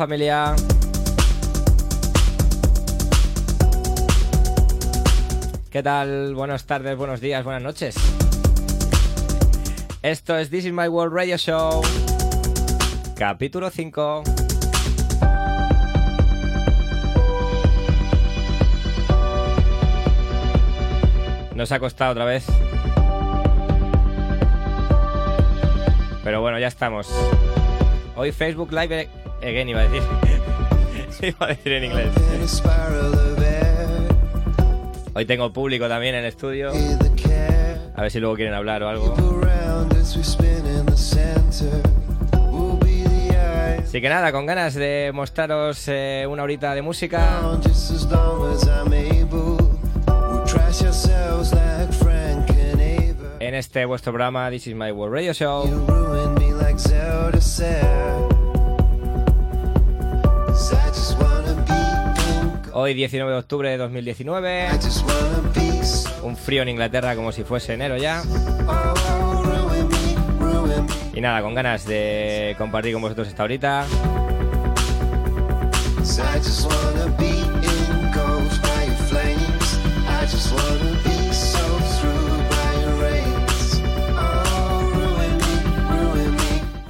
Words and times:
familia. 0.00 0.56
¿Qué 5.70 5.82
tal? 5.82 6.34
Buenas 6.34 6.64
tardes, 6.64 6.96
buenos 6.96 7.20
días, 7.20 7.44
buenas 7.44 7.62
noches. 7.62 7.96
Esto 10.00 10.38
es 10.38 10.48
This 10.48 10.64
is 10.64 10.72
My 10.72 10.88
World 10.88 11.14
Radio 11.14 11.36
Show. 11.36 11.82
Capítulo 13.14 13.68
5. 13.68 14.22
Nos 21.54 21.72
ha 21.72 21.78
costado 21.78 22.12
otra 22.12 22.24
vez. 22.24 22.46
Pero 26.24 26.40
bueno, 26.40 26.58
ya 26.58 26.68
estamos. 26.68 27.06
Hoy 28.16 28.32
Facebook 28.32 28.72
Live 28.72 29.19
again 29.42 29.68
iba 29.68 29.80
a 29.80 29.88
decir. 29.88 30.02
iba 31.22 31.46
a 31.46 31.48
decir 31.48 31.72
en 31.72 31.84
inglés. 31.84 32.08
Hoy 35.14 35.26
tengo 35.26 35.52
público 35.52 35.88
también 35.88 36.14
en 36.14 36.20
el 36.20 36.26
estudio. 36.26 36.70
A 37.96 38.02
ver 38.02 38.10
si 38.10 38.20
luego 38.20 38.36
quieren 38.36 38.54
hablar 38.54 38.82
o 38.82 38.88
algo. 38.88 39.14
Así 43.82 44.00
que 44.00 44.08
nada, 44.08 44.30
con 44.30 44.46
ganas 44.46 44.74
de 44.74 45.10
mostraros 45.12 45.88
eh, 45.88 46.24
una 46.28 46.44
horita 46.44 46.74
de 46.74 46.82
música. 46.82 47.40
En 53.40 53.54
este 53.56 53.84
vuestro 53.84 54.12
programa 54.12 54.48
This 54.48 54.68
is 54.68 54.76
My 54.76 54.92
World 54.92 55.12
Radio 55.12 55.32
Show. 55.32 55.64
Hoy 62.72 62.94
19 62.94 63.32
de 63.32 63.38
octubre 63.38 63.68
de 63.68 63.76
2019. 63.76 64.68
Un 66.22 66.36
frío 66.36 66.62
en 66.62 66.68
Inglaterra 66.68 67.16
como 67.16 67.32
si 67.32 67.42
fuese 67.42 67.74
enero 67.74 67.96
ya. 67.96 68.22
Y 71.12 71.20
nada, 71.20 71.42
con 71.42 71.54
ganas 71.54 71.84
de 71.84 72.54
compartir 72.58 72.92
con 72.92 73.02
vosotros 73.02 73.26
esta 73.26 73.42
horita. 73.42 73.84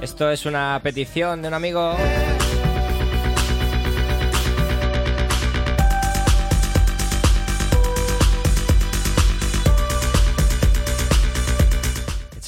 Esto 0.01 0.29
es 0.29 0.45
una 0.45 0.79
petición 0.83 1.41
de 1.41 1.47
un 1.47 1.53
amigo. 1.55 1.95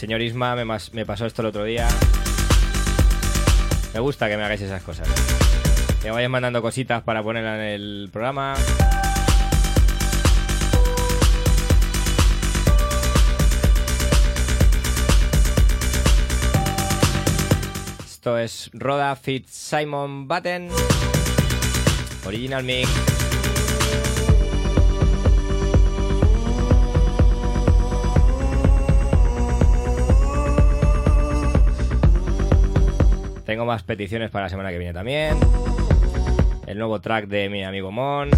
Señor 0.04 0.22
Isma 0.22 0.54
me, 0.54 0.66
me 0.66 1.06
pasó 1.06 1.26
esto 1.26 1.42
el 1.44 1.46
otro 1.46 1.64
día. 1.64 1.88
Me 3.94 4.02
gusta 4.02 4.28
que 4.28 4.36
me 4.36 4.44
hagáis 4.44 4.60
esas 4.60 4.84
cosas. 4.84 5.08
Que 6.02 6.10
me 6.10 6.12
vayáis 6.12 6.30
mandando 6.30 6.62
cositas 6.62 7.04
para 7.04 7.24
ponerla 7.24 7.56
en 7.56 7.62
el 7.62 8.10
programa. 8.12 8.54
Esto 18.04 18.38
es 18.38 18.70
Roda 18.74 19.16
Fit 19.16 19.48
Simon 19.48 20.28
Button. 20.28 20.68
Original 22.26 22.64
Mix. 22.66 23.13
Tengo 33.54 33.66
más 33.66 33.84
peticiones 33.84 34.32
para 34.32 34.46
la 34.46 34.50
semana 34.50 34.72
que 34.72 34.80
viene 34.80 34.94
también. 34.94 35.38
El 36.66 36.80
nuevo 36.80 37.00
track 37.00 37.28
de 37.28 37.50
mi 37.50 37.64
amigo 37.64 37.92
Mon. 37.92 38.32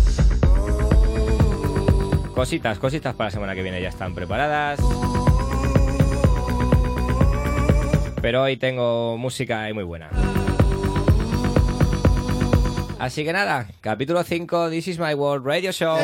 Cositas, 2.33 2.79
cositas 2.79 3.15
para 3.15 3.27
la 3.27 3.31
semana 3.31 3.55
que 3.55 3.63
viene 3.63 3.81
ya 3.81 3.87
están 3.87 4.13
preparadas. 4.13 4.77
Pero 8.21 8.43
hoy 8.43 8.57
tengo 8.57 9.15
música 9.17 9.69
muy 9.73 9.85
buena. 9.85 10.09
Así 12.99 13.23
que 13.23 13.31
nada, 13.31 13.69
capítulo 13.79 14.21
5, 14.21 14.69
This 14.69 14.89
is 14.89 14.99
my 14.99 15.13
world 15.13 15.45
radio 15.45 15.71
show. 15.71 15.97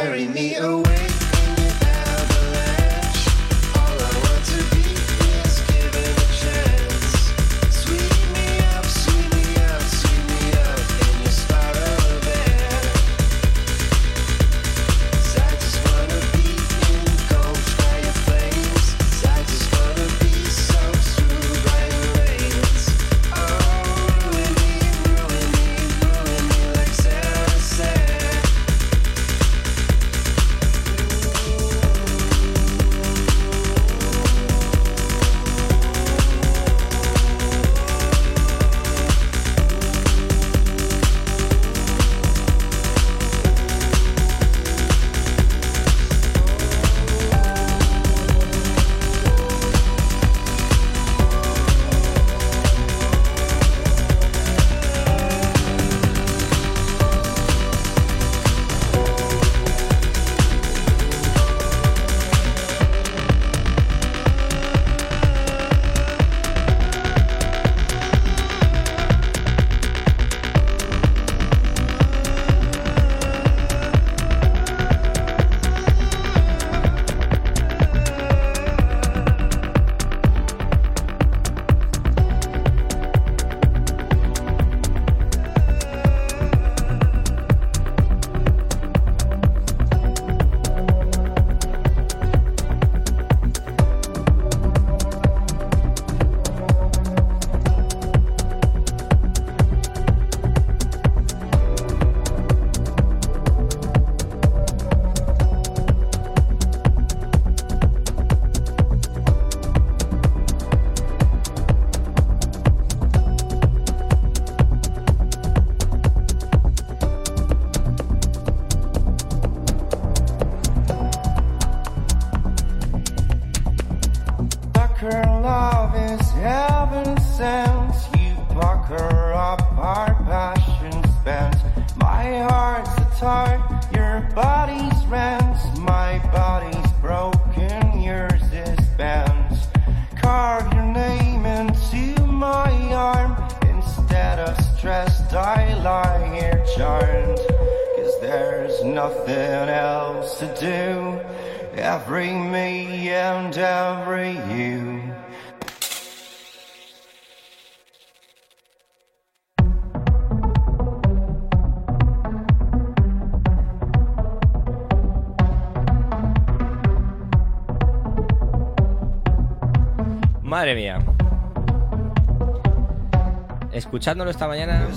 Escuchándolo 174.02 174.32
esta 174.32 174.48
mañana, 174.48 174.88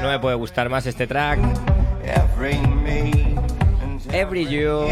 no 0.00 0.08
me 0.08 0.18
puede 0.18 0.36
gustar 0.36 0.70
más 0.70 0.86
este 0.86 1.06
track. 1.06 1.38
every 4.10 4.46
you. 4.46 4.86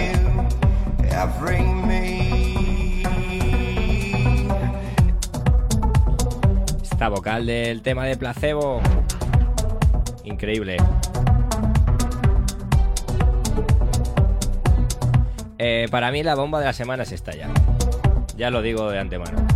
Esta 6.83 7.09
vocal 7.09 7.47
del 7.47 7.81
tema 7.81 8.05
de 8.05 8.19
placebo. 8.19 8.83
Increíble. 10.25 10.77
Eh, 15.57 15.87
para 15.91 16.11
mí 16.11 16.23
la 16.23 16.35
bomba 16.35 16.59
de 16.59 16.67
la 16.67 16.75
semana 16.75 17.05
es 17.05 17.13
esta 17.13 17.33
ya. 17.35 17.49
Ya 18.37 18.51
lo 18.51 18.63
digo 18.63 18.91
de 18.91 18.99
antemano. 18.99 19.47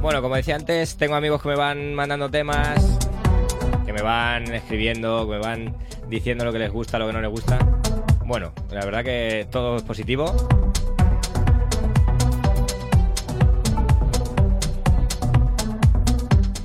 Bueno, 0.00 0.20
como 0.20 0.34
decía 0.34 0.56
antes, 0.56 0.96
tengo 0.96 1.14
amigos 1.14 1.40
que 1.40 1.48
me 1.48 1.56
van 1.56 1.94
mandando 1.94 2.28
temas, 2.28 2.98
que 3.86 3.92
me 3.92 4.02
van 4.02 4.52
escribiendo, 4.52 5.26
que 5.26 5.32
me 5.32 5.38
van 5.38 5.76
diciendo 6.08 6.44
lo 6.44 6.52
que 6.52 6.58
les 6.58 6.70
gusta, 6.70 6.98
lo 6.98 7.06
que 7.06 7.12
no 7.12 7.20
les 7.20 7.30
gusta. 7.30 7.58
Bueno, 8.26 8.52
la 8.70 8.84
verdad 8.84 9.04
que 9.04 9.46
todo 9.50 9.76
es 9.76 9.82
positivo. 9.82 10.34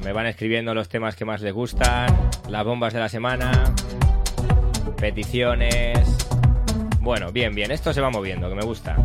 Me 0.03 0.13
van 0.13 0.25
escribiendo 0.25 0.73
los 0.73 0.89
temas 0.89 1.15
que 1.15 1.25
más 1.25 1.41
les 1.41 1.53
gustan, 1.53 2.07
las 2.49 2.65
bombas 2.65 2.93
de 2.93 2.99
la 2.99 3.09
semana, 3.09 3.51
peticiones. 4.97 6.26
Bueno, 7.07 7.31
bien, 7.31 7.55
bien, 7.55 7.71
esto 7.71 7.93
se 7.93 8.01
va 8.01 8.09
moviendo, 8.09 8.49
que 8.49 8.55
me 8.55 8.65
gusta. 8.65 8.97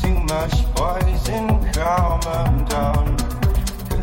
Too 0.00 0.14
much 0.14 0.64
poison 0.74 1.48
come 1.74 2.26
undone. 2.26 2.99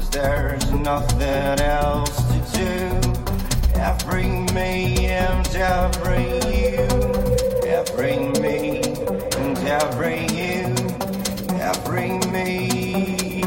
Cause 0.08 0.22
there's 0.22 0.72
nothing 0.72 1.60
else 1.60 2.16
to 2.28 2.58
do. 2.58 3.80
Every 3.80 4.28
me 4.54 5.08
and 5.08 5.48
every 5.56 6.24
you. 6.56 6.88
Every 7.66 8.18
me 8.40 8.82
and 9.38 9.58
every 9.68 10.28
you. 10.28 10.76
Every 11.60 12.12
me. 12.32 13.44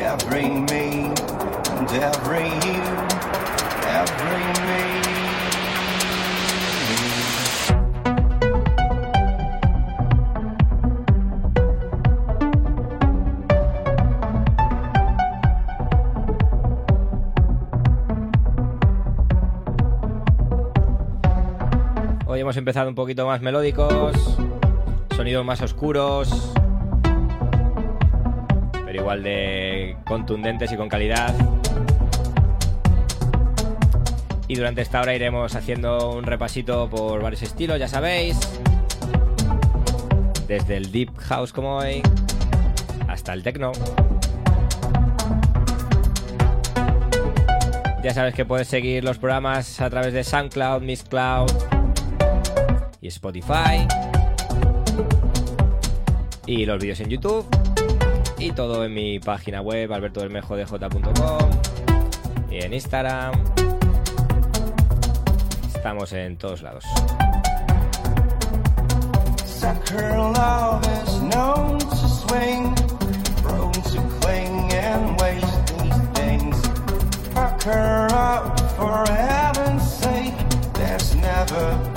Every 0.00 0.48
me 0.48 1.12
and 1.70 1.90
every 1.92 2.48
you. 2.66 2.95
Empezado 22.66 22.88
un 22.88 22.96
poquito 22.96 23.24
más 23.28 23.40
melódicos, 23.42 24.16
sonidos 25.14 25.44
más 25.44 25.62
oscuros, 25.62 26.52
pero 28.84 29.00
igual 29.02 29.22
de 29.22 29.96
contundentes 30.04 30.72
y 30.72 30.76
con 30.76 30.88
calidad. 30.88 31.32
Y 34.48 34.56
durante 34.56 34.82
esta 34.82 35.00
hora 35.00 35.14
iremos 35.14 35.54
haciendo 35.54 36.10
un 36.10 36.24
repasito 36.24 36.90
por 36.90 37.22
varios 37.22 37.42
estilos, 37.42 37.78
ya 37.78 37.86
sabéis. 37.86 38.36
Desde 40.48 40.76
el 40.76 40.90
deep 40.90 41.16
house 41.18 41.52
como 41.52 41.76
hoy 41.76 42.02
hasta 43.06 43.32
el 43.32 43.44
techno. 43.44 43.70
Ya 48.02 48.12
sabes 48.12 48.34
que 48.34 48.44
puedes 48.44 48.66
seguir 48.66 49.04
los 49.04 49.18
programas 49.18 49.80
a 49.80 49.88
través 49.88 50.12
de 50.12 50.24
SoundCloud, 50.24 50.82
Mixcloud 50.82 51.75
Spotify. 53.08 53.86
Y 56.46 56.64
los 56.64 56.78
vídeos 56.80 57.00
en 57.00 57.10
YouTube. 57.10 57.46
Y 58.38 58.52
todo 58.52 58.84
en 58.84 58.94
mi 58.94 59.18
página 59.18 59.60
web, 59.60 59.92
albertobermejodj.com. 59.92 61.50
Y 62.50 62.56
en 62.56 62.74
Instagram. 62.74 63.34
Estamos 65.74 66.12
en 66.12 66.36
todos 66.36 66.62
lados. 66.62 66.84
Up 77.68 78.60
for 78.76 79.04
sake. 79.80 80.34
There's 80.74 81.14
never 81.16 81.95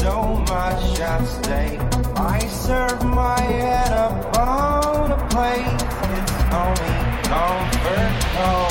so 0.00 0.22
much 0.48 0.98
at 1.00 1.22
stake. 1.26 1.80
I 2.16 2.38
serve 2.48 3.04
my 3.04 3.38
head 3.38 3.92
up 3.92 4.38
on 4.38 5.12
a 5.12 5.20
plate. 5.28 5.80
It's 6.16 6.36
only 6.62 6.94
comfort, 7.28 8.12
cold 8.34 8.69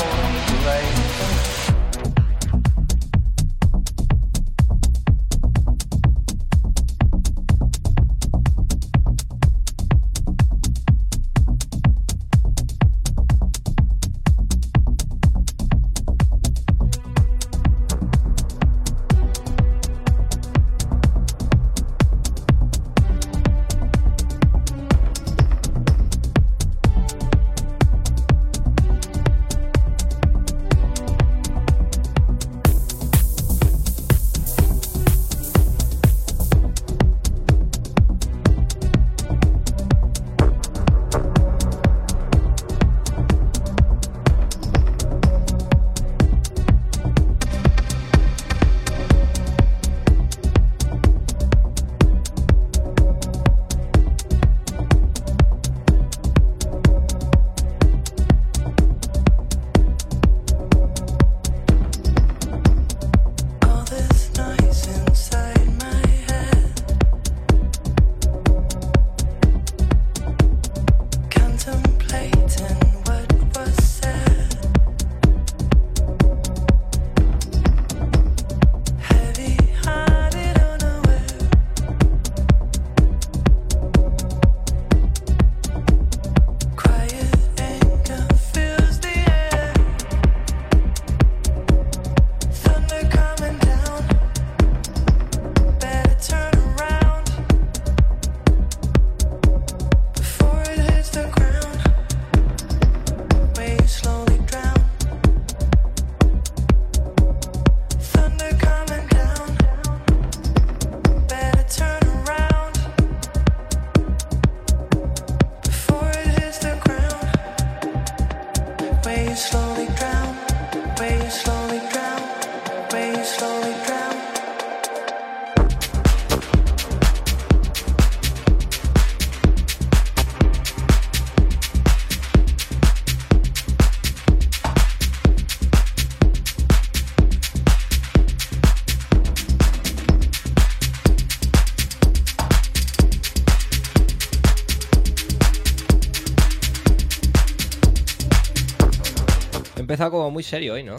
muy 150.30 150.42
serio 150.42 150.74
hoy, 150.74 150.82
¿no? 150.82 150.96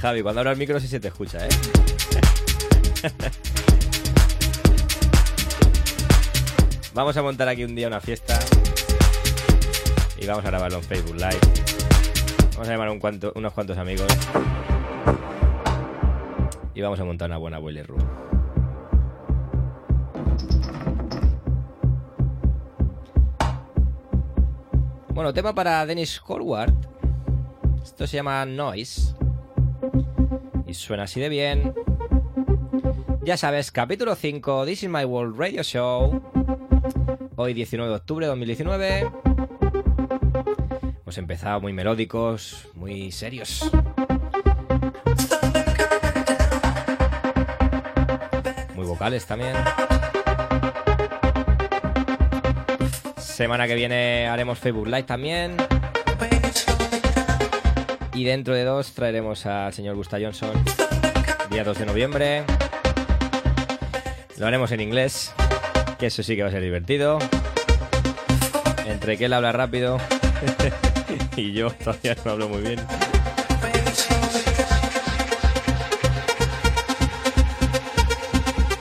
Javi, 0.00 0.22
cuando 0.22 0.40
abra 0.40 0.52
el 0.52 0.58
micro 0.58 0.80
sí 0.80 0.88
se 0.88 0.98
te 1.00 1.08
escucha, 1.08 1.46
¿eh? 1.46 1.50
Vamos 6.94 7.16
a 7.16 7.22
montar 7.22 7.48
aquí 7.48 7.64
un 7.64 7.74
día 7.74 7.86
una 7.86 8.00
fiesta 8.00 8.38
y 10.18 10.26
vamos 10.26 10.44
a 10.44 10.48
grabarlo 10.48 10.78
en 10.78 10.84
Facebook 10.84 11.14
Live. 11.14 11.38
Vamos 12.52 12.68
a 12.68 12.72
llamar 12.72 12.88
a 12.88 12.92
un 12.92 12.98
cuanto- 12.98 13.32
unos 13.36 13.52
cuantos 13.52 13.78
amigos 13.78 14.06
y 16.74 16.80
vamos 16.80 16.98
a 17.00 17.04
montar 17.04 17.28
una 17.30 17.38
buena 17.38 17.58
boiler 17.58 17.86
room. 17.86 17.99
Tema 25.34 25.54
para 25.54 25.86
Dennis 25.86 26.18
Corward. 26.18 26.74
Esto 27.84 28.06
se 28.06 28.16
llama 28.16 28.44
Noise. 28.44 29.14
Y 30.66 30.74
suena 30.74 31.04
así 31.04 31.20
de 31.20 31.28
bien. 31.28 31.72
Ya 33.22 33.36
sabes, 33.36 33.70
capítulo 33.70 34.16
5, 34.16 34.66
This 34.66 34.82
is 34.82 34.90
My 34.90 35.04
World 35.04 35.38
Radio 35.38 35.62
Show. 35.62 36.20
Hoy 37.36 37.54
19 37.54 37.90
de 37.90 37.96
octubre 37.96 38.26
de 38.26 38.30
2019. 38.30 39.10
Hemos 41.02 41.18
empezado 41.18 41.60
muy 41.60 41.72
melódicos, 41.72 42.68
muy 42.74 43.12
serios. 43.12 43.70
Muy 48.74 48.84
vocales 48.84 49.26
también. 49.26 49.54
Semana 53.40 53.66
que 53.66 53.74
viene 53.74 54.28
haremos 54.28 54.58
Facebook 54.58 54.86
Live 54.86 55.04
también. 55.04 55.56
Y 58.12 58.24
dentro 58.24 58.52
de 58.52 58.64
dos 58.64 58.92
traeremos 58.92 59.46
al 59.46 59.72
señor 59.72 59.96
Gusta 59.96 60.18
Johnson. 60.20 60.52
Día 61.48 61.64
2 61.64 61.78
de 61.78 61.86
noviembre. 61.86 62.44
Lo 64.36 64.46
haremos 64.46 64.72
en 64.72 64.82
inglés. 64.82 65.32
Que 65.98 66.08
eso 66.08 66.22
sí 66.22 66.36
que 66.36 66.42
va 66.42 66.48
a 66.48 66.52
ser 66.52 66.60
divertido. 66.60 67.18
Entre 68.86 69.16
que 69.16 69.24
él 69.24 69.32
habla 69.32 69.52
rápido. 69.52 69.96
y 71.36 71.54
yo 71.54 71.70
todavía 71.70 72.14
no 72.22 72.32
hablo 72.32 72.46
muy 72.50 72.60
bien. 72.60 72.80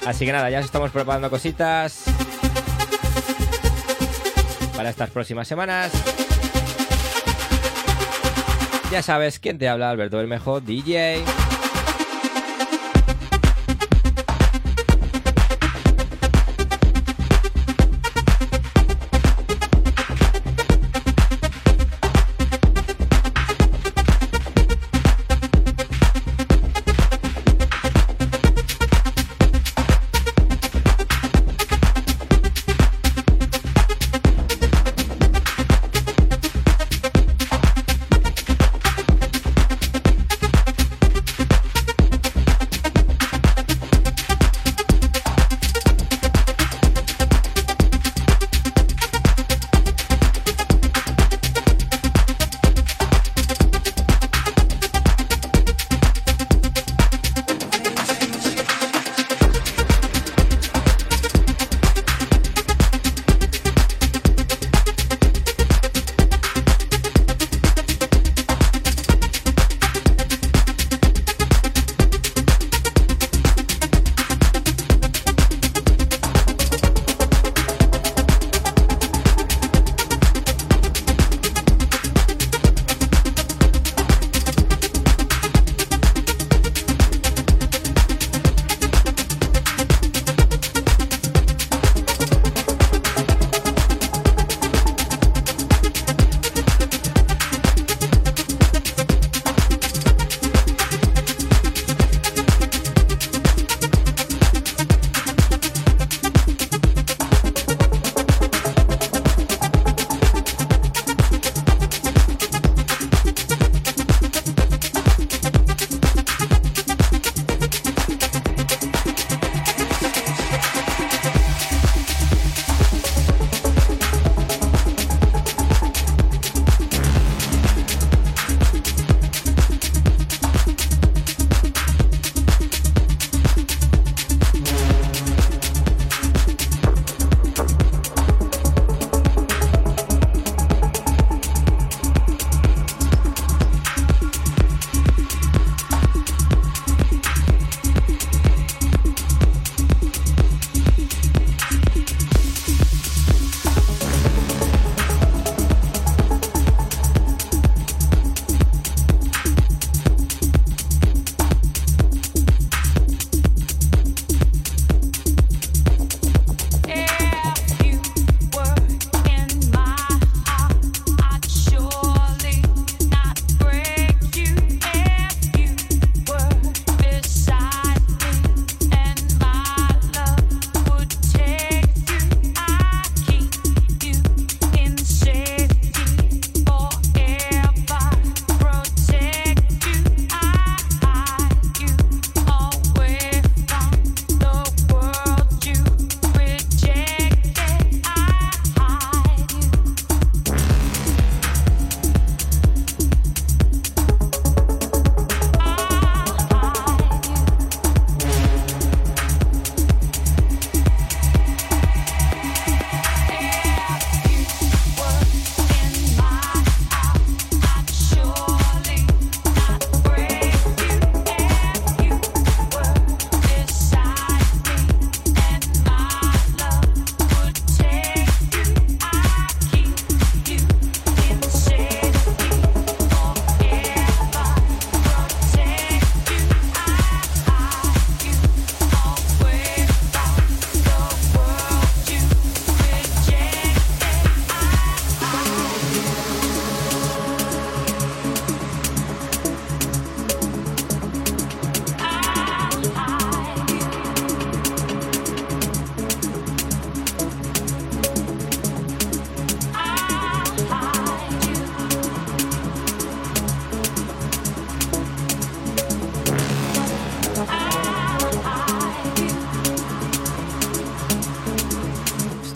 Así 0.05 0.25
que 0.25 0.33
nada, 0.33 0.49
ya 0.49 0.59
estamos 0.59 0.91
preparando 0.91 1.29
cositas 1.29 2.18
para 4.79 4.91
estas 4.91 5.09
próximas 5.09 5.45
semanas. 5.45 5.91
Ya 8.89 9.03
sabes 9.03 9.37
quién 9.37 9.57
te 9.57 9.67
habla, 9.67 9.89
Alberto 9.89 10.15
Bermejo, 10.15 10.61
DJ. 10.61 11.48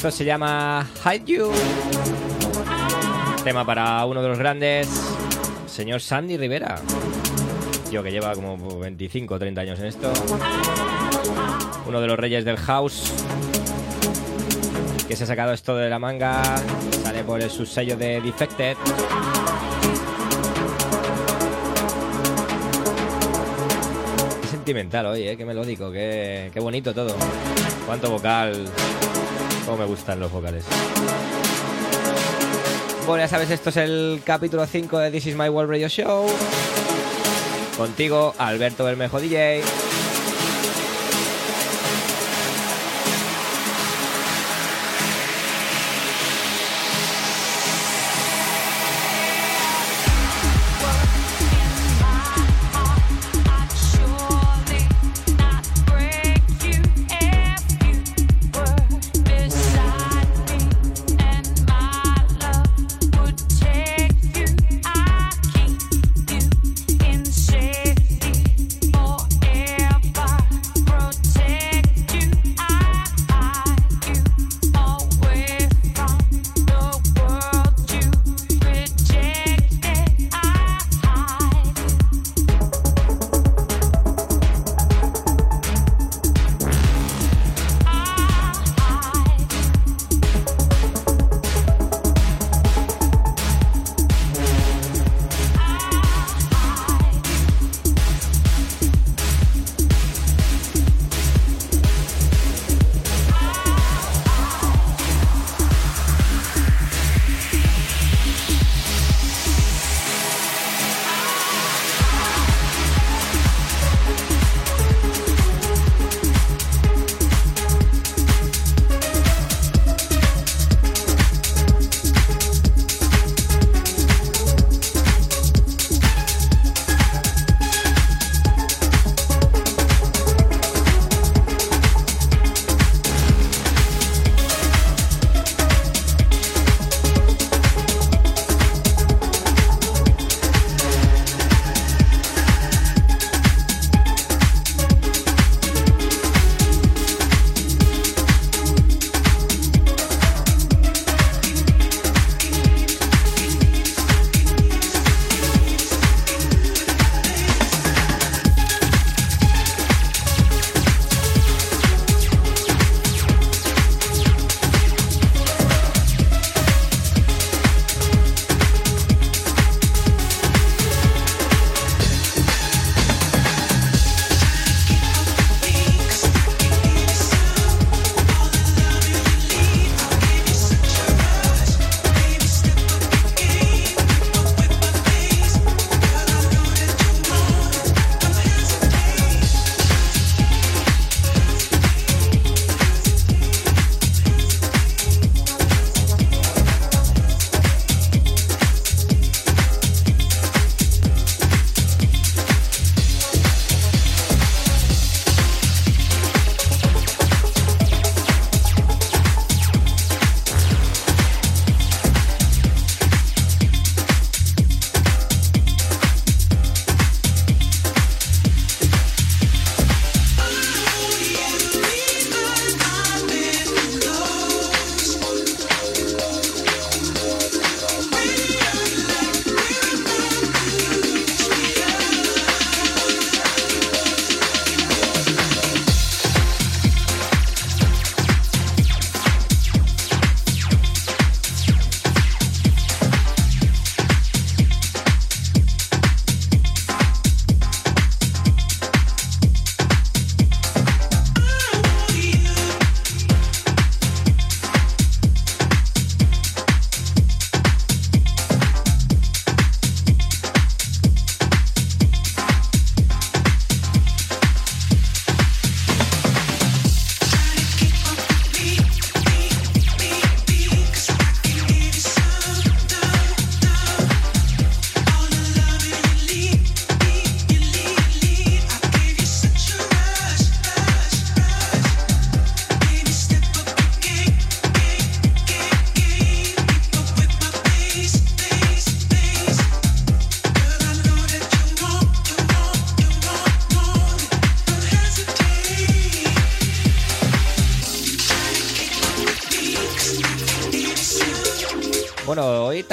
Esto 0.03 0.17
se 0.17 0.25
llama 0.25 0.85
Hide 1.05 1.23
You. 1.23 1.49
Tema 3.45 3.65
para 3.65 4.05
uno 4.05 4.21
de 4.21 4.27
los 4.27 4.37
grandes, 4.37 4.89
señor 5.65 6.01
Sandy 6.01 6.35
Rivera. 6.35 6.75
Tío 7.89 8.03
que 8.03 8.11
lleva 8.11 8.33
como 8.35 8.79
25 8.79 9.33
o 9.33 9.39
30 9.39 9.61
años 9.61 9.79
en 9.79 9.85
esto. 9.85 10.11
Uno 11.87 12.01
de 12.01 12.07
los 12.07 12.19
reyes 12.19 12.43
del 12.43 12.57
house. 12.57 13.13
Que 15.07 15.15
se 15.15 15.23
ha 15.23 15.27
sacado 15.27 15.53
esto 15.53 15.77
de 15.77 15.89
la 15.89 15.99
manga. 15.99 16.43
Sale 17.01 17.23
por 17.23 17.39
el 17.39 17.49
subsello 17.49 17.95
de 17.95 18.19
Defected. 18.19 18.75
Qué 24.41 24.47
sentimental 24.49 25.05
hoy, 25.05 25.29
¿eh? 25.29 25.37
Qué 25.37 25.45
melódico, 25.45 25.89
qué, 25.93 26.51
qué 26.53 26.59
bonito 26.59 26.93
todo. 26.93 27.15
Cuánto 27.85 28.09
vocal. 28.09 28.69
Cómo 29.65 29.77
me 29.77 29.85
gustan 29.85 30.19
los 30.19 30.31
vocales. 30.31 30.65
Bueno, 33.05 33.23
ya 33.23 33.27
sabes, 33.27 33.49
esto 33.49 33.69
es 33.69 33.77
el 33.77 34.21
capítulo 34.23 34.65
5 34.65 34.97
de 34.99 35.11
This 35.11 35.27
Is 35.27 35.35
My 35.35 35.49
World 35.49 35.69
Radio 35.69 35.89
Show. 35.89 36.25
Contigo, 37.77 38.33
Alberto 38.37 38.85
Bermejo 38.85 39.19
DJ. 39.19 39.61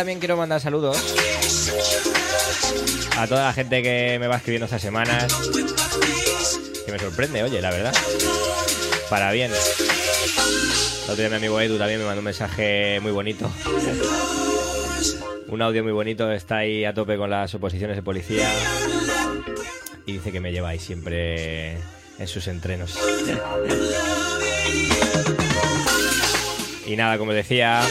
También 0.01 0.19
quiero 0.19 0.35
mandar 0.39 0.63
saludos 0.63 0.97
a 3.19 3.27
toda 3.27 3.49
la 3.49 3.53
gente 3.53 3.83
que 3.83 4.17
me 4.19 4.29
va 4.29 4.37
escribiendo 4.37 4.65
estas 4.65 4.81
semanas. 4.81 5.31
Que 6.87 6.91
me 6.91 6.99
sorprende, 6.99 7.43
oye, 7.43 7.61
la 7.61 7.71
verdad. 7.71 7.93
Para 9.11 9.31
bien. 9.31 9.53
Otro 11.03 11.17
día 11.17 11.29
mi 11.29 11.37
amigo 11.37 11.61
Edu 11.61 11.77
también 11.77 12.01
me 12.01 12.07
mandó 12.07 12.21
un 12.21 12.25
mensaje 12.25 12.99
muy 13.03 13.13
bonito. 13.13 13.53
un 15.49 15.61
audio 15.61 15.83
muy 15.83 15.93
bonito, 15.93 16.33
está 16.33 16.59
ahí 16.59 16.87
a 16.87 16.95
tope 16.95 17.19
con 17.19 17.29
las 17.29 17.55
oposiciones 17.55 17.95
de 17.95 18.03
policía. 18.03 18.51
Y 20.07 20.13
dice 20.13 20.33
que 20.33 20.41
me 20.41 20.51
lleva 20.51 20.71
ahí 20.71 20.79
siempre 20.79 21.73
en 22.19 22.27
sus 22.27 22.47
entrenos. 22.49 22.99
Y 26.87 26.97
nada, 26.97 27.19
como 27.19 27.35
decía, 27.35 27.83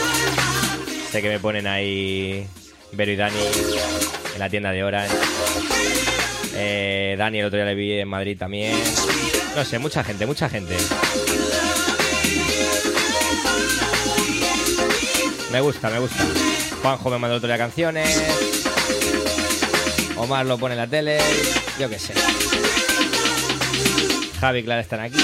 sé 1.10 1.22
que 1.22 1.28
me 1.28 1.40
ponen 1.40 1.66
ahí 1.66 2.46
Vero 2.92 3.10
y 3.10 3.16
Dani 3.16 3.36
en 4.34 4.38
la 4.38 4.48
tienda 4.48 4.70
de 4.70 4.84
Orange. 4.84 5.14
Eh, 6.54 7.16
Dani 7.18 7.40
el 7.40 7.46
otro 7.46 7.56
día 7.56 7.66
le 7.66 7.74
vi 7.74 7.92
en 7.98 8.08
Madrid 8.08 8.38
también. 8.38 8.78
No 9.56 9.64
sé, 9.64 9.78
mucha 9.78 10.04
gente, 10.04 10.26
mucha 10.26 10.48
gente. 10.48 10.76
Me 15.50 15.60
gusta, 15.60 15.90
me 15.90 15.98
gusta. 15.98 16.24
Juanjo 16.82 17.10
me 17.10 17.18
mandó 17.18 17.34
el 17.34 17.38
otro 17.38 17.48
día 17.48 17.58
canciones. 17.58 18.22
Omar 20.16 20.46
lo 20.46 20.58
pone 20.58 20.74
en 20.74 20.80
la 20.80 20.86
tele. 20.86 21.18
Yo 21.78 21.88
qué 21.88 21.98
sé. 21.98 22.14
Javi 24.40 24.60
y 24.60 24.62
Clara 24.62 24.80
están 24.80 25.00
aquí. 25.00 25.18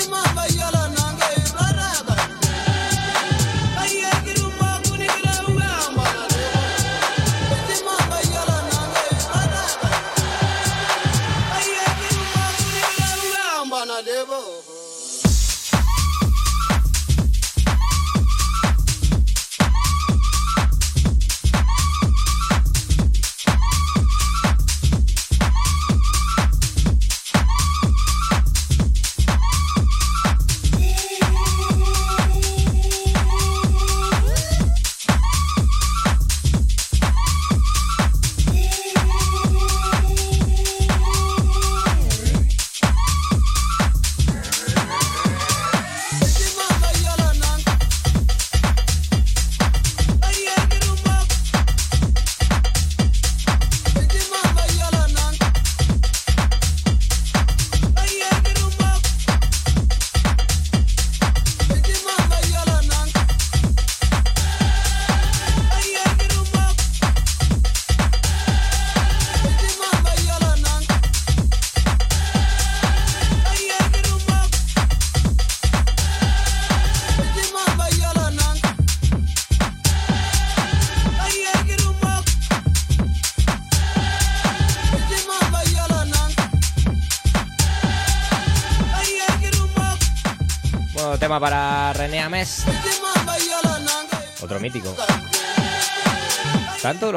demais, 0.00 0.32
vai 0.32 0.57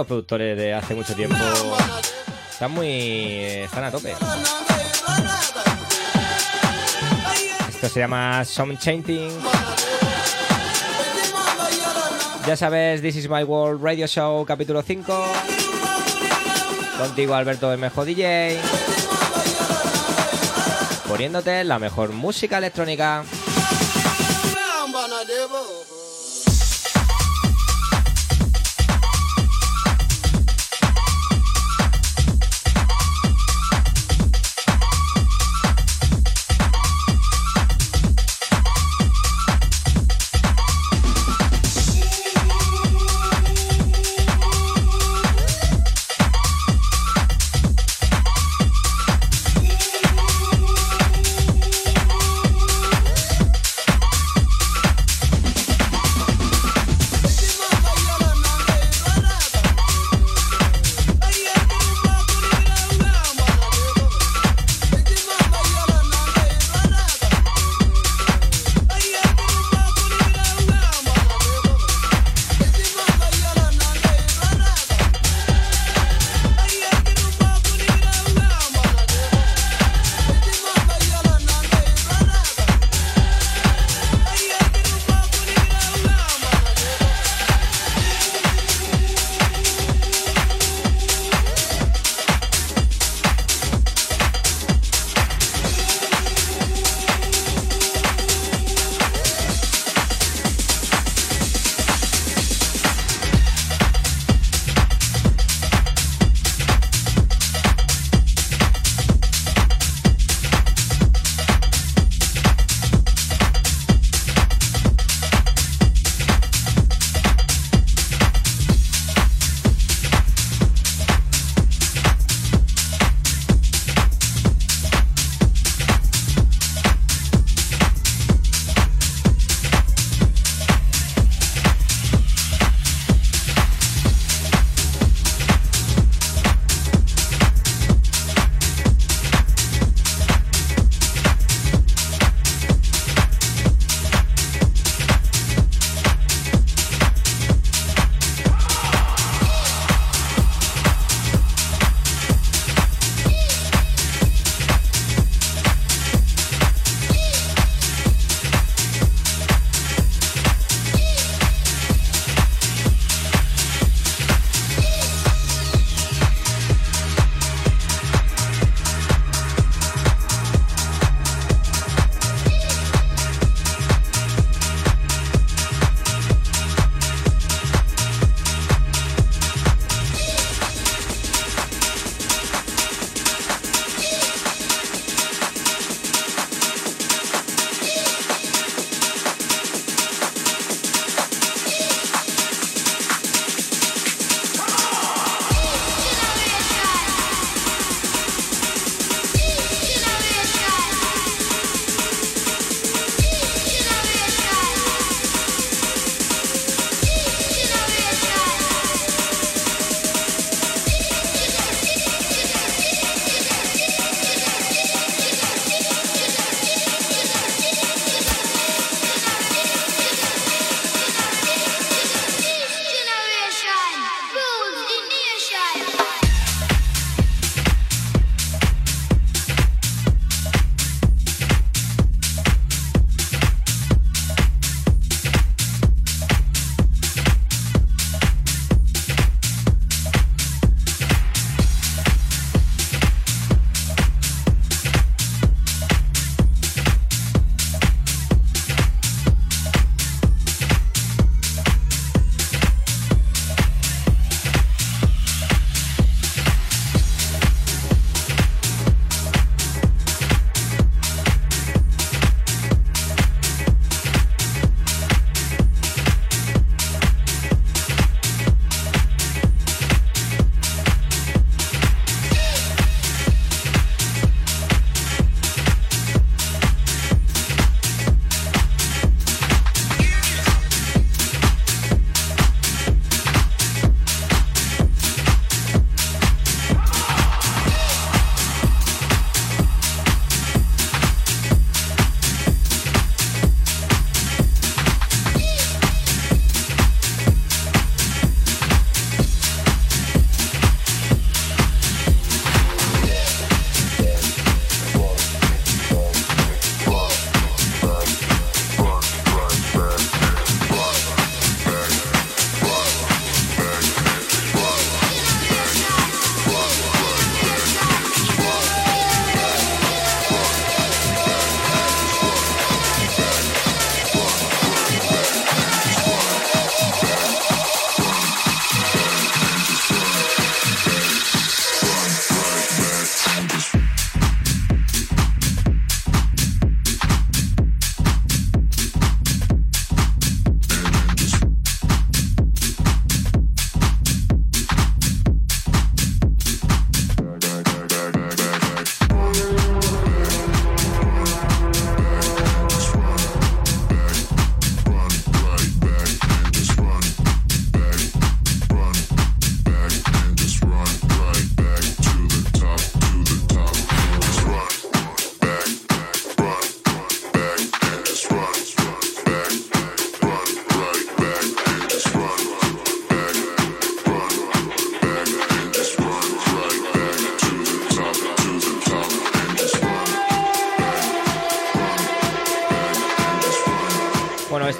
los 0.01 0.07
productores 0.07 0.57
de 0.57 0.73
hace 0.73 0.95
mucho 0.95 1.13
tiempo 1.13 1.35
están 2.49 2.71
muy. 2.71 2.87
están 2.87 3.83
a 3.83 3.91
tope. 3.91 4.15
Esto 7.69 7.87
se 7.87 7.99
llama 7.99 8.43
Some 8.43 8.79
Chanting. 8.79 9.29
Ya 12.47 12.55
sabes, 12.55 13.03
This 13.03 13.15
is 13.17 13.29
My 13.29 13.43
World 13.43 13.83
Radio 13.83 14.07
Show, 14.07 14.43
capítulo 14.43 14.81
5. 14.81 15.25
Contigo, 16.97 17.35
Alberto, 17.35 17.71
el 17.71 17.77
mejor 17.79 18.05
DJ. 18.05 18.59
Poniéndote 21.07 21.63
la 21.63 21.77
mejor 21.77 22.11
música 22.11 22.57
electrónica. 22.57 23.23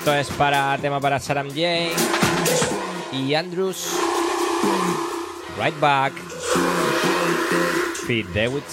Esto 0.01 0.15
es 0.15 0.29
para 0.31 0.75
tema 0.79 0.99
para 0.99 1.19
Saram 1.19 1.47
J 1.49 1.61
y 3.11 3.35
Andrews. 3.35 3.87
Right 5.59 5.79
back. 5.79 6.11
Feed 8.07 8.25
the 8.33 8.47
with 8.47 8.63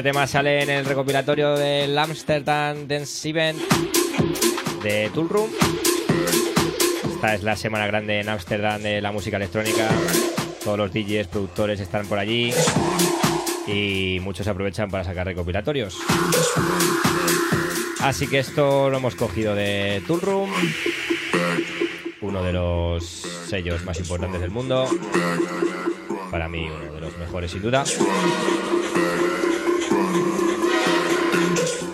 Este 0.00 0.12
tema 0.12 0.26
sale 0.26 0.62
en 0.62 0.70
el 0.70 0.86
recopilatorio 0.86 1.54
del 1.56 1.98
Amsterdam 1.98 2.88
Dance 2.88 3.28
Event 3.28 3.60
de 4.82 5.10
Tool 5.10 5.28
Room. 5.28 5.50
Esta 7.12 7.34
es 7.34 7.42
la 7.42 7.54
semana 7.54 7.86
grande 7.86 8.18
en 8.18 8.30
Amsterdam 8.30 8.80
de 8.80 9.02
la 9.02 9.12
música 9.12 9.36
electrónica. 9.36 9.90
Todos 10.64 10.78
los 10.78 10.90
DJs, 10.90 11.26
productores 11.26 11.80
están 11.80 12.06
por 12.06 12.18
allí 12.18 12.50
y 13.66 14.20
muchos 14.22 14.48
aprovechan 14.48 14.90
para 14.90 15.04
sacar 15.04 15.26
recopilatorios. 15.26 15.98
Así 18.00 18.26
que 18.26 18.38
esto 18.38 18.88
lo 18.88 18.96
hemos 18.96 19.16
cogido 19.16 19.54
de 19.54 20.02
Tool 20.06 20.22
Room, 20.22 20.50
uno 22.22 22.42
de 22.42 22.54
los 22.54 23.04
sellos 23.04 23.84
más 23.84 23.98
importantes 24.00 24.40
del 24.40 24.50
mundo. 24.50 24.88
Para 26.30 26.48
mí, 26.48 26.70
uno 26.70 26.94
de 26.94 27.00
los 27.02 27.18
mejores, 27.18 27.50
sin 27.50 27.60
duda. 27.60 27.84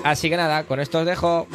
Así 0.05 0.30
que 0.30 0.36
nada, 0.36 0.64
con 0.64 0.80
esto 0.80 1.01
os 1.01 1.07
dejo. 1.07 1.47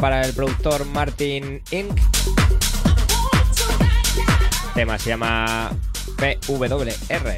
Para 0.00 0.22
el 0.22 0.32
productor 0.32 0.86
Martin 0.86 1.62
Inc. 1.70 2.00
tema 4.74 4.98
se 4.98 5.10
llama 5.10 5.70
PWR. 6.16 7.36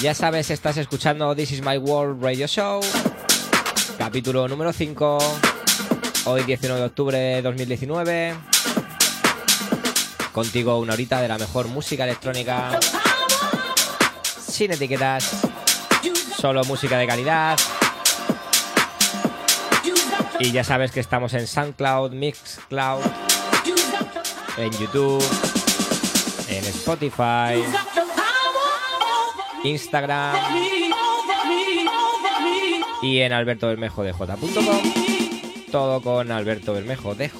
Ya 0.00 0.14
sabes, 0.14 0.50
estás 0.50 0.76
escuchando 0.76 1.34
This 1.34 1.52
Is 1.52 1.62
My 1.62 1.76
World 1.78 2.22
Radio 2.22 2.46
Show. 2.46 2.80
Capítulo 3.98 4.46
número 4.46 4.72
5. 4.72 5.18
Hoy 6.26 6.44
19 6.44 6.80
de 6.80 6.86
octubre 6.86 7.18
de 7.18 7.42
2019. 7.42 8.34
Contigo 10.32 10.78
una 10.78 10.92
horita 10.92 11.20
de 11.20 11.28
la 11.28 11.38
mejor 11.38 11.66
música 11.66 12.04
electrónica. 12.04 12.78
Sin 14.40 14.70
etiquetas. 14.70 15.30
Solo 16.38 16.64
música 16.64 16.98
de 16.98 17.06
calidad. 17.06 17.56
Y 20.40 20.52
ya 20.52 20.64
sabes 20.64 20.90
que 20.90 21.00
estamos 21.00 21.34
en 21.34 21.46
SoundCloud, 21.46 22.12
Mixcloud, 22.12 23.02
en 24.56 24.70
YouTube, 24.72 25.24
en 26.48 26.64
Spotify, 26.64 27.62
Instagram 29.64 30.36
y 33.02 33.20
en 33.20 33.32
albertobermejodj.com. 33.32 34.92
Todo 35.70 36.02
con 36.02 36.30
Alberto 36.30 36.74
Bermejo 36.74 37.14
DJ. 37.14 37.30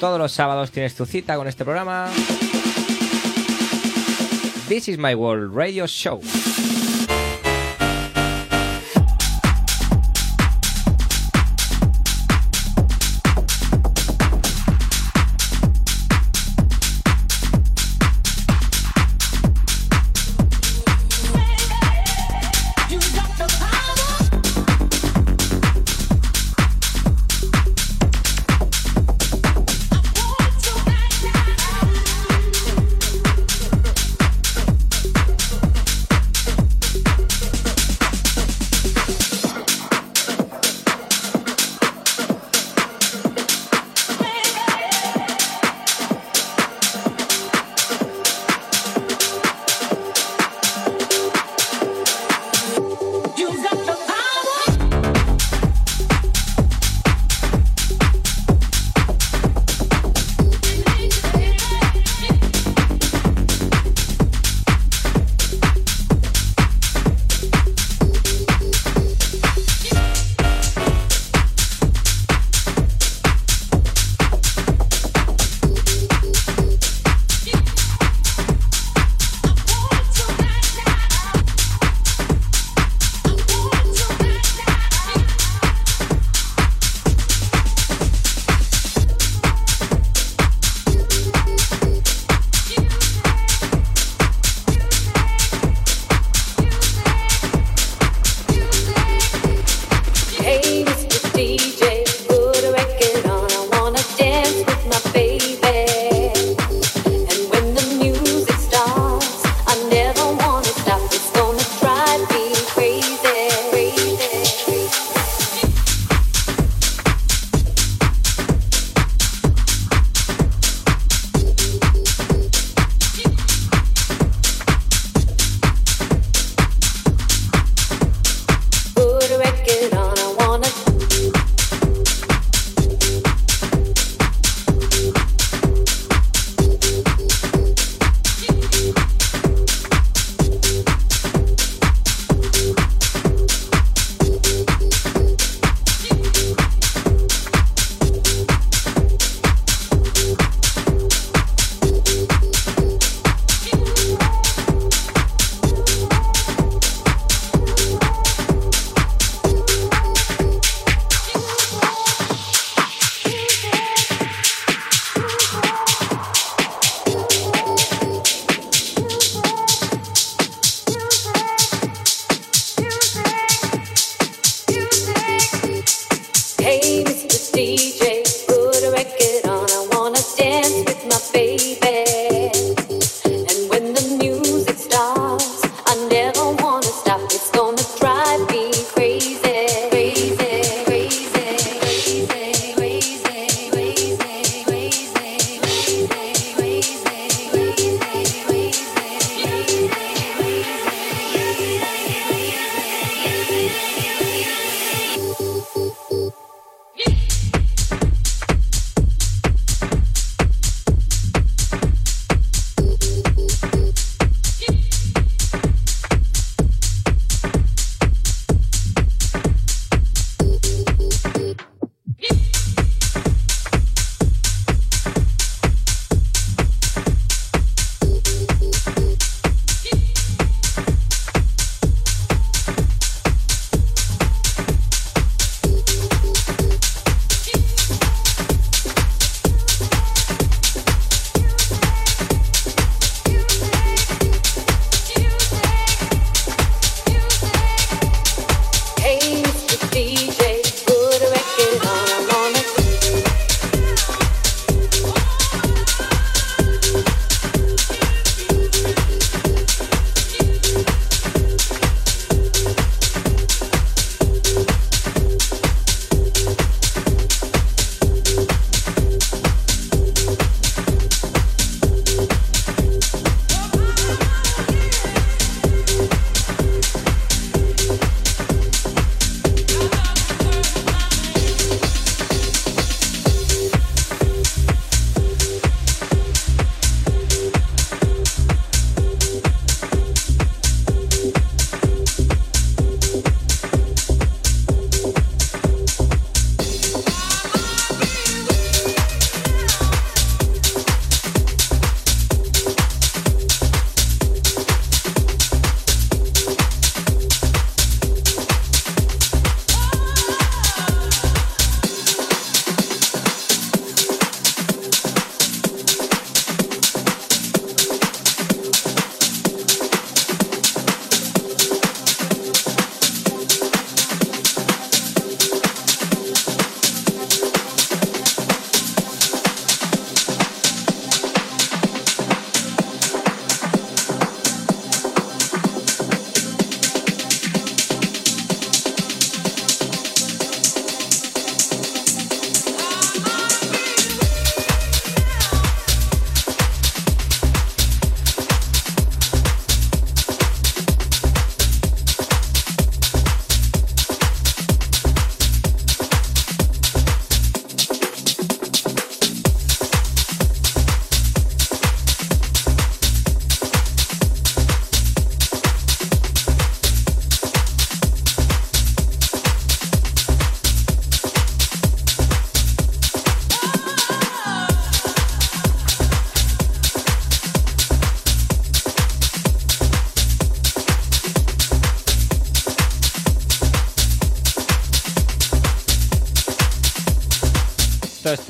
Todos 0.00 0.18
los 0.18 0.32
sábados 0.32 0.70
tienes 0.70 0.94
tu 0.94 1.06
cita 1.06 1.36
con 1.36 1.48
este 1.48 1.64
programa. 1.64 2.08
This 4.68 4.88
is 4.88 4.98
my 4.98 5.14
world 5.14 5.54
radio 5.54 5.86
show. 5.86 6.20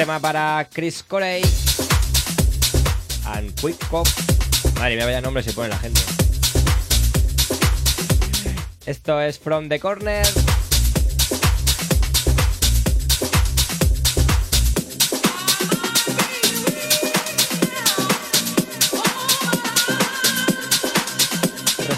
Para 0.07 0.69
Chris 0.73 1.03
Corey. 1.03 1.43
And 3.25 3.53
Quick 3.61 3.89
Cop. 3.89 4.07
Madre 4.77 4.95
mía, 4.95 5.05
vaya 5.05 5.21
nombre 5.21 5.43
se 5.43 5.53
pone 5.53 5.69
la 5.69 5.79
gente. 5.79 6.01
Esto 8.87 9.21
es 9.21 9.39
From 9.39 9.69
the 9.69 9.81
Corner. 9.81 10.25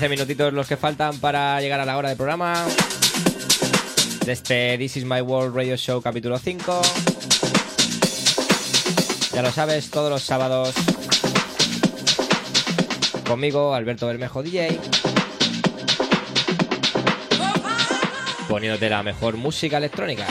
Minutitos 0.09 0.54
los 0.54 0.66
que 0.66 0.78
faltan 0.78 1.18
para 1.18 1.61
llegar 1.61 1.80
a 1.80 1.84
la 1.84 1.98
hora 1.98 2.09
del 2.09 2.16
programa. 2.16 2.66
De 4.24 4.32
este 4.32 4.78
This 4.78 4.96
Is 4.96 5.04
My 5.04 5.20
World 5.20 5.54
Radio 5.54 5.76
Show 5.76 6.00
capítulo 6.00 6.38
5. 6.38 7.17
Ya 9.39 9.43
lo 9.43 9.53
sabes, 9.53 9.89
todos 9.89 10.11
los 10.11 10.24
sábados. 10.24 10.74
Conmigo, 13.24 13.72
Alberto 13.72 14.09
Bermejo 14.09 14.43
DJ. 14.43 14.80
Poniéndote 18.49 18.91
la 18.91 19.05
mejor 19.05 19.36
música 19.36 19.76
electrónica. 19.76 20.26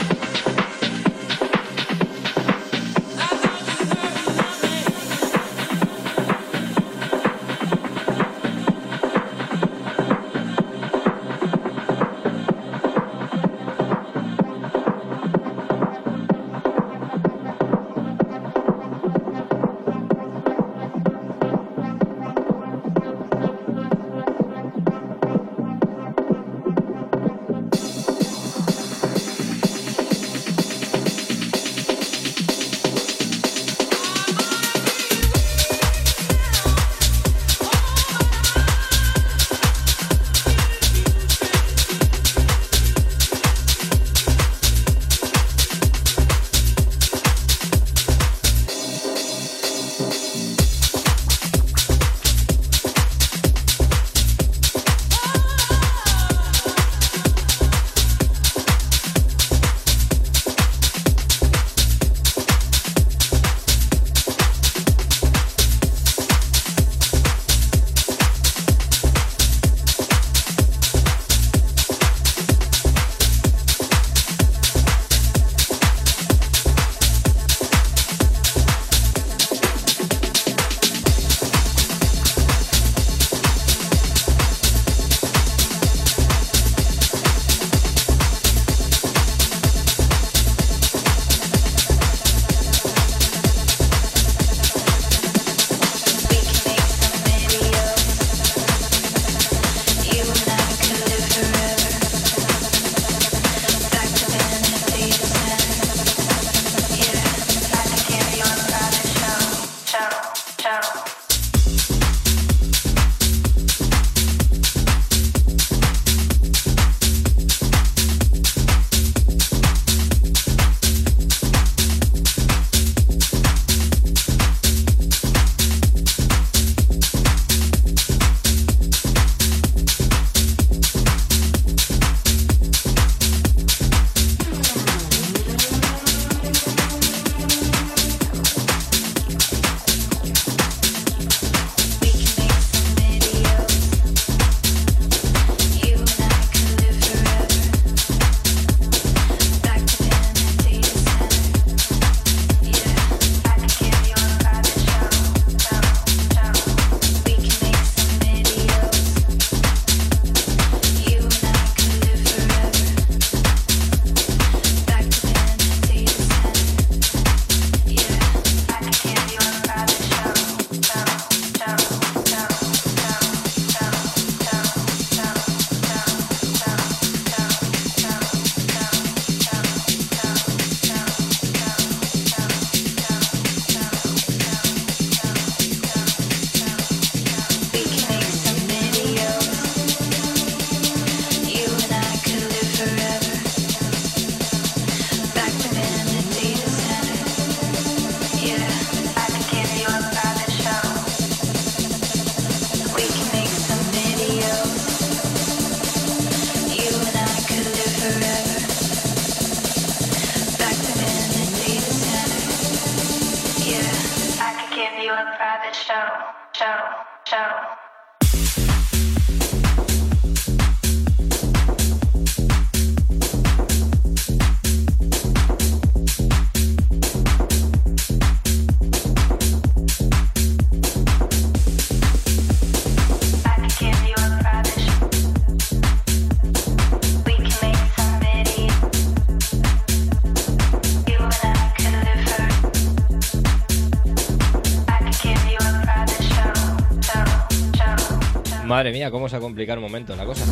Mía, 249.08 249.10
cómo 249.10 249.28
se 249.28 249.36
ha 249.36 249.40
complicado 249.40 249.78
un 249.78 249.84
momento 249.84 250.14
la 250.16 250.24
cosa. 250.24 250.44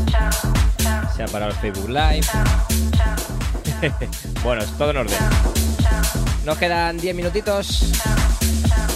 Se 1.14 1.22
ha 1.22 1.26
parado 1.26 1.52
el 1.52 1.58
Facebook 1.58 1.88
Live. 1.88 2.26
bueno, 4.44 4.62
es 4.62 4.70
todo 4.78 4.90
en 4.90 4.96
orden. 4.98 5.18
Nos 6.44 6.58
quedan 6.58 6.98
10 6.98 7.14
minutitos 7.14 7.92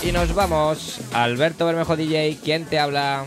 y 0.03 0.13
nos 0.13 0.35
vamos. 0.35 1.01
Alberto 1.13 1.67
Bermejo 1.67 1.97
DJ, 1.97 2.39
¿quién 2.43 2.65
te 2.65 2.79
habla? 2.79 3.25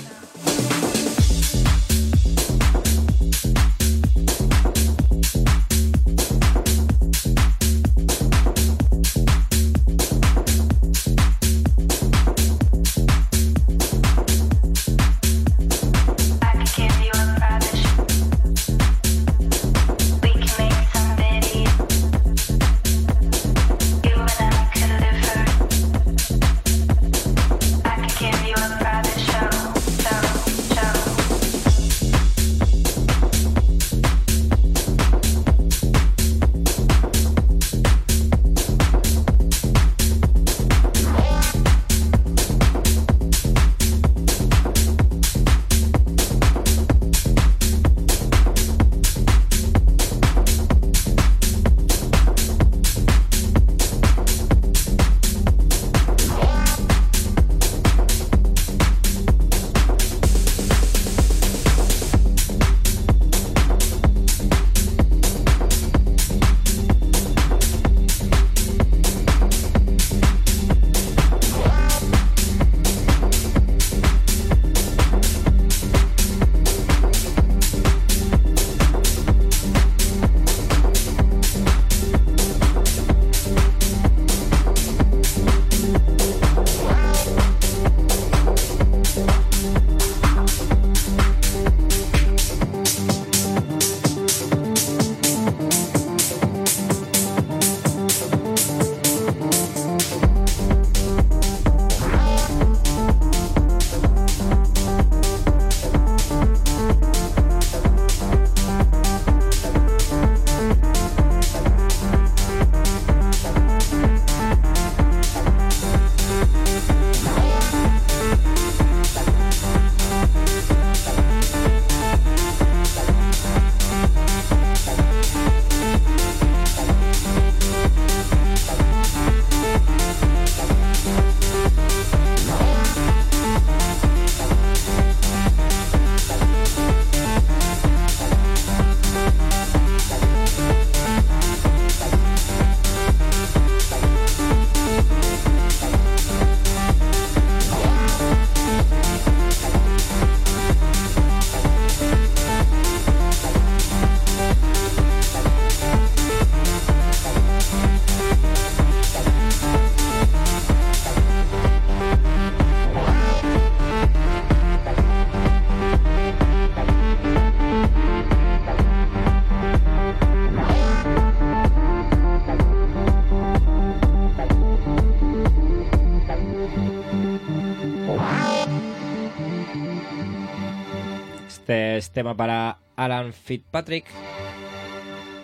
Tema 182.13 182.37
para 182.37 182.77
Alan 182.95 183.33
Fitzpatrick. 183.33 184.05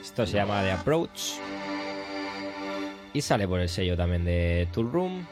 Esto 0.02 0.26
se 0.26 0.38
llama 0.38 0.62
The 0.62 0.72
Approach. 0.72 1.34
Y 3.12 3.22
sale 3.22 3.48
por 3.48 3.60
el 3.60 3.70
sello 3.70 3.98
también 3.98 4.24
de 4.24 4.68
Tool 4.72 4.92
Room. 4.92 5.26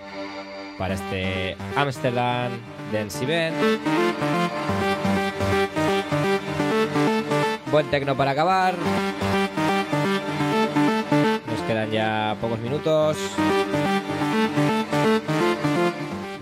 Para 0.77 0.95
este 0.95 1.55
Amsterdam 1.75 2.51
Dance 2.91 3.23
Event. 3.23 3.55
Buen 7.71 7.89
tecno 7.91 8.17
para 8.17 8.31
acabar. 8.31 8.75
Nos 11.47 11.61
quedan 11.67 11.91
ya 11.91 12.35
pocos 12.41 12.59
minutos. 12.59 13.17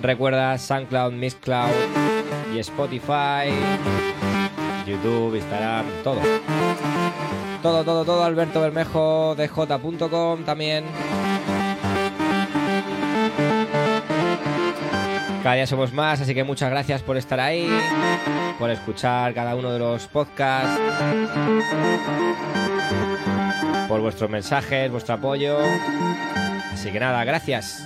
Recuerda 0.01 0.57
SoundCloud, 0.57 1.13
Mixcloud 1.13 1.71
y 2.53 2.59
Spotify, 2.59 3.49
YouTube, 4.85 5.35
Instagram, 5.35 5.85
todo. 6.03 6.19
Todo, 7.61 7.83
todo, 7.83 8.05
todo. 8.05 8.23
Alberto 8.23 8.61
Bermejo 8.61 9.35
de 9.35 9.47
J.com 9.47 10.43
también. 10.43 10.85
Cada 15.43 15.55
día 15.55 15.67
somos 15.67 15.93
más, 15.93 16.21
así 16.21 16.33
que 16.33 16.43
muchas 16.43 16.71
gracias 16.71 17.03
por 17.03 17.17
estar 17.17 17.39
ahí, 17.39 17.69
por 18.57 18.71
escuchar 18.71 19.33
cada 19.35 19.55
uno 19.55 19.71
de 19.71 19.77
los 19.77 20.07
podcasts, 20.07 20.79
por 23.87 24.01
vuestros 24.01 24.29
mensajes, 24.29 24.89
vuestro 24.89 25.13
apoyo. 25.13 25.57
Así 26.73 26.91
que 26.91 26.99
nada, 26.99 27.23
gracias. 27.23 27.85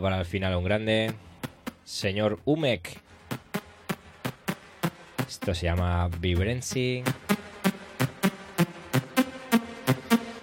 Para 0.00 0.18
el 0.18 0.24
final 0.24 0.54
un 0.56 0.64
grande. 0.64 1.12
Señor 1.84 2.38
Umek. 2.44 2.98
Esto 5.28 5.54
se 5.54 5.66
llama 5.66 6.08
Vibrancy. 6.18 7.02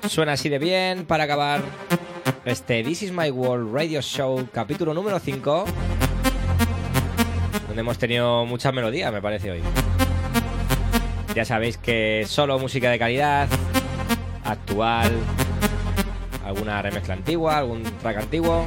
Suena 0.08 0.34
así 0.34 0.50
de 0.50 0.60
bien 0.60 1.06
para 1.06 1.24
acabar 1.24 1.62
este 2.45 2.84
This 2.84 3.04
is 3.04 3.12
My 3.12 3.32
World 3.32 3.74
Radio 3.74 4.02
Show, 4.02 4.47
capítulo 4.52 4.93
número 4.93 5.20
5. 5.20 5.66
Donde 7.68 7.82
hemos 7.82 7.97
tenido 7.97 8.45
muchas 8.45 8.74
melodías, 8.74 9.12
me 9.12 9.22
parece 9.22 9.52
hoy. 9.52 9.62
Ya 11.34 11.45
sabéis 11.45 11.78
que 11.78 12.26
solo 12.28 12.60
música 12.60 12.89
de 12.89 13.00
calidad, 13.00 13.47
actual, 14.43 15.12
alguna 16.45 16.82
remezcla 16.82 17.14
antigua, 17.14 17.58
algún 17.58 17.84
track 17.84 18.18
antiguo, 18.18 18.66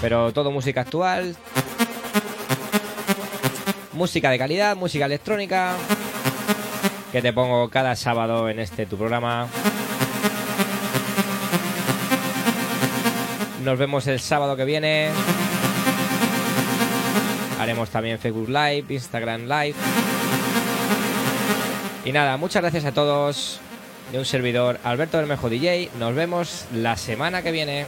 pero 0.00 0.32
todo 0.32 0.50
música 0.50 0.80
actual, 0.80 1.36
música 3.92 4.30
de 4.30 4.38
calidad, 4.38 4.76
música 4.76 5.04
electrónica, 5.04 5.74
que 7.12 7.20
te 7.20 7.32
pongo 7.32 7.68
cada 7.68 7.94
sábado 7.96 8.48
en 8.48 8.60
este 8.60 8.86
tu 8.86 8.96
programa. 8.96 9.48
Nos 13.64 13.78
vemos 13.78 14.06
el 14.06 14.20
sábado 14.20 14.56
que 14.56 14.64
viene. 14.64 15.10
Haremos 17.60 17.90
también 17.90 18.18
Facebook 18.18 18.48
Live, 18.48 18.86
Instagram 18.88 19.42
Live. 19.42 19.74
Y 22.06 22.12
nada, 22.12 22.38
muchas 22.38 22.62
gracias 22.62 22.86
a 22.86 22.92
todos. 22.92 23.60
De 24.12 24.18
un 24.18 24.24
servidor, 24.24 24.80
Alberto 24.82 25.18
Bermejo 25.18 25.50
DJ. 25.50 25.90
Nos 25.98 26.14
vemos 26.14 26.64
la 26.72 26.96
semana 26.96 27.42
que 27.42 27.52
viene. 27.52 27.86